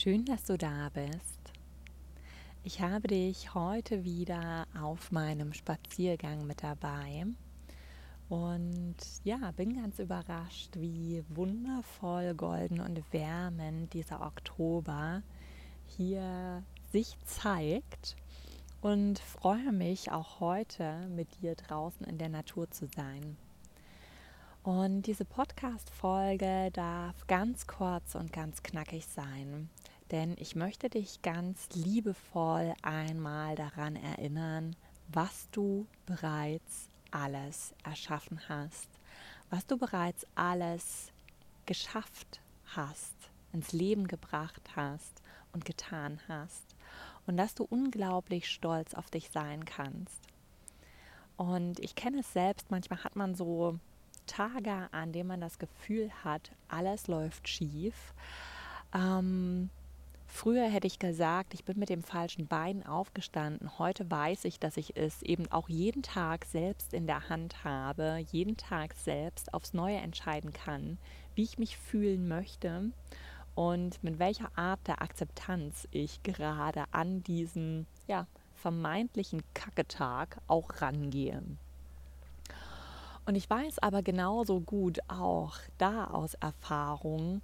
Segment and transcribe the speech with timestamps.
[0.00, 1.52] Schön, dass du da bist.
[2.62, 7.26] Ich habe dich heute wieder auf meinem Spaziergang mit dabei
[8.28, 15.24] und ja, bin ganz überrascht, wie wundervoll golden und wärmend dieser Oktober
[15.88, 16.62] hier
[16.92, 18.14] sich zeigt
[18.80, 23.36] und freue mich auch heute mit dir draußen in der Natur zu sein.
[24.62, 29.70] Und diese Podcast-Folge darf ganz kurz und ganz knackig sein,
[30.10, 34.76] denn ich möchte dich ganz liebevoll einmal daran erinnern,
[35.08, 38.88] was du bereits alles erschaffen hast,
[39.50, 41.12] was du bereits alles
[41.66, 43.14] geschafft hast,
[43.52, 46.76] ins Leben gebracht hast und getan hast
[47.26, 50.28] und dass du unglaublich stolz auf dich sein kannst.
[51.36, 53.78] Und ich kenne es selbst, manchmal hat man so
[54.26, 58.14] Tage, an denen man das Gefühl hat, alles läuft schief.
[58.94, 59.70] Ähm,
[60.38, 63.76] früher hätte ich gesagt, ich bin mit dem falschen Bein aufgestanden.
[63.76, 68.24] Heute weiß ich, dass ich es eben auch jeden Tag selbst in der Hand habe,
[68.30, 70.96] jeden Tag selbst aufs Neue entscheiden kann,
[71.34, 72.92] wie ich mich fühlen möchte
[73.56, 81.42] und mit welcher Art der Akzeptanz ich gerade an diesen ja, vermeintlichen Kacketag auch rangehe.
[83.26, 87.42] Und ich weiß aber genauso gut auch da aus Erfahrung,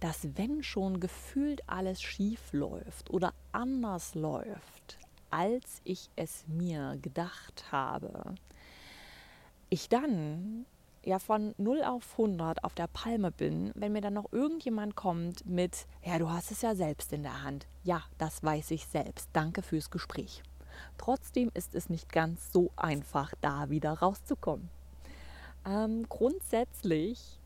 [0.00, 4.98] dass wenn schon gefühlt alles schief läuft oder anders läuft,
[5.30, 8.34] als ich es mir gedacht habe,
[9.68, 10.66] ich dann
[11.04, 15.46] ja von 0 auf 100 auf der Palme bin, wenn mir dann noch irgendjemand kommt
[15.46, 17.66] mit, ja, du hast es ja selbst in der Hand.
[17.84, 19.28] Ja, das weiß ich selbst.
[19.32, 20.42] Danke fürs Gespräch.
[20.98, 24.68] Trotzdem ist es nicht ganz so einfach, da wieder rauszukommen.
[25.66, 27.38] Ähm, grundsätzlich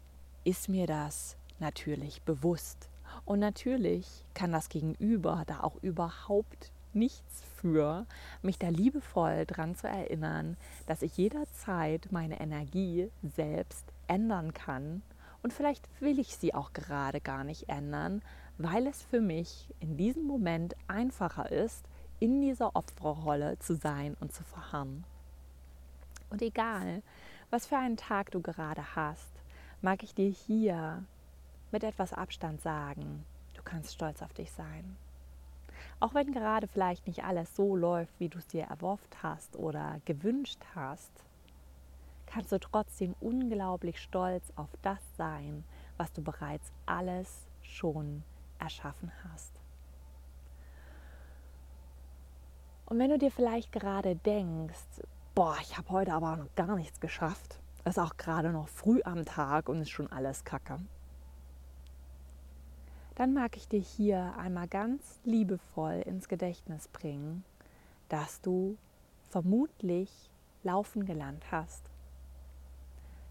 [0.45, 2.89] ist mir das natürlich bewusst.
[3.25, 8.07] Und natürlich kann das Gegenüber da auch überhaupt nichts für,
[8.43, 15.03] mich da liebevoll dran zu erinnern, dass ich jederzeit meine Energie selbst ändern kann.
[15.43, 18.23] Und vielleicht will ich sie auch gerade gar nicht ändern,
[18.59, 21.85] weil es für mich in diesem Moment einfacher ist,
[22.21, 25.05] in dieser Opferrolle zu sein und zu verharren.
[26.31, 27.03] Und egal,
[27.51, 29.33] was für einen Tag du gerade hast,
[29.83, 31.05] mag ich dir hier
[31.75, 33.25] mit etwas Abstand sagen,
[33.55, 34.97] du kannst stolz auf dich sein.
[35.99, 40.01] Auch wenn gerade vielleicht nicht alles so läuft, wie du es dir erwofft hast oder
[40.05, 41.11] gewünscht hast,
[42.27, 45.65] kannst du trotzdem unglaublich stolz auf das sein,
[45.97, 48.23] was du bereits alles schon
[48.61, 49.61] erschaffen hast.
[52.87, 55.03] Und wenn du dir vielleicht gerade denkst,
[55.35, 57.59] boah, ich habe heute aber noch gar nichts geschafft.
[57.83, 60.79] Es ist auch gerade noch früh am Tag und ist schon alles Kacke.
[63.17, 67.45] Dann mag ich dir hier einmal ganz liebevoll ins Gedächtnis bringen,
[68.09, 68.77] dass du
[69.29, 70.31] vermutlich
[70.65, 71.91] laufen gelernt hast,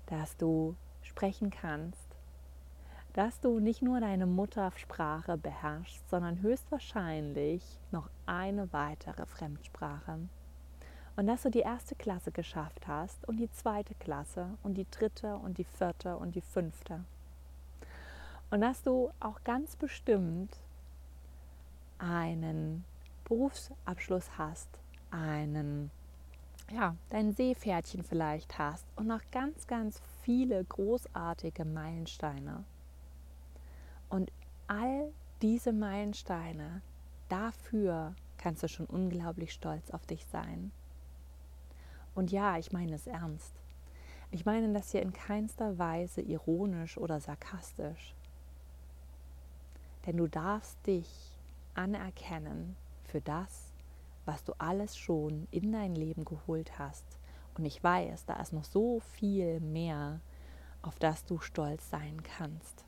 [0.06, 2.00] dass du sprechen kannst,
[3.12, 10.18] dass du nicht nur deine Muttersprache beherrschst, sondern höchstwahrscheinlich noch eine weitere Fremdsprache.
[11.16, 15.36] Und dass du die erste Klasse geschafft hast und die zweite Klasse und die dritte
[15.36, 17.04] und die vierte und die fünfte.
[18.54, 20.56] Und dass du auch ganz bestimmt
[21.98, 22.86] einen
[23.26, 24.70] Berufsabschluss hast,
[25.10, 25.90] einen,
[26.72, 32.64] ja, dein Seepferdchen vielleicht hast und noch ganz, ganz viele großartige Meilensteine.
[34.10, 34.32] Und
[34.68, 36.84] all diese Meilensteine,
[37.30, 40.72] dafür kannst du schon unglaublich stolz auf dich sein.
[42.14, 43.56] Und ja, ich meine es ernst.
[44.30, 48.14] Ich meine das hier in keinster Weise ironisch oder sarkastisch.
[50.06, 51.08] Denn du darfst dich
[51.74, 52.76] anerkennen
[53.06, 53.74] für das,
[54.26, 57.06] was du alles schon in dein Leben geholt hast.
[57.58, 60.20] Und ich weiß, da ist noch so viel mehr,
[60.82, 62.86] auf das du stolz sein kannst.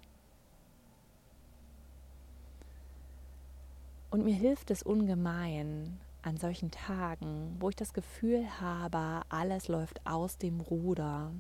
[4.10, 10.02] Und mir hilft es ungemein, an solchen Tagen, wo ich das Gefühl habe, alles läuft
[10.08, 11.32] aus dem Ruder,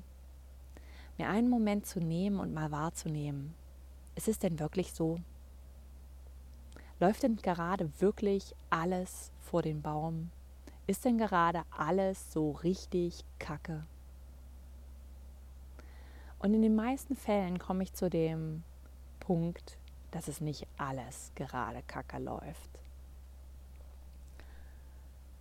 [1.17, 3.55] mir einen Moment zu nehmen und mal wahrzunehmen.
[4.15, 5.17] Ist es denn wirklich so?
[6.99, 10.31] Läuft denn gerade wirklich alles vor den Baum?
[10.87, 13.85] Ist denn gerade alles so richtig kacke?
[16.39, 18.63] Und in den meisten Fällen komme ich zu dem
[19.19, 19.77] Punkt,
[20.11, 22.75] dass es nicht alles gerade kacke läuft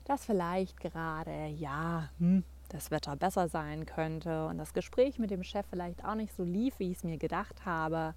[0.05, 5.43] dass vielleicht gerade, ja, hm, das Wetter besser sein könnte und das Gespräch mit dem
[5.43, 8.15] Chef vielleicht auch nicht so lief, wie ich es mir gedacht habe,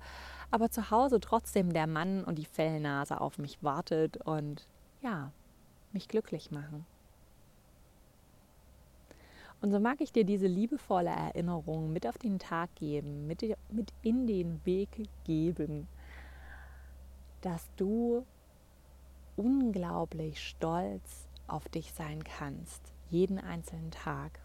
[0.52, 4.68] aber zu Hause trotzdem der Mann und die Fellnase auf mich wartet und
[5.02, 5.32] ja,
[5.92, 6.86] mich glücklich machen.
[9.62, 13.92] Und so mag ich dir diese liebevolle Erinnerung mit auf den Tag geben, mit, mit
[14.04, 14.90] in den Weg
[15.24, 15.88] geben,
[17.42, 18.24] dass du
[19.36, 24.40] unglaublich stolz auf dich sein kannst, jeden einzelnen Tag.